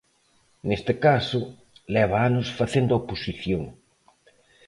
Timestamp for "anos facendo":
2.29-2.91